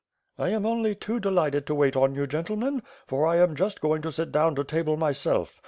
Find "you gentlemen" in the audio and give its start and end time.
2.15-2.81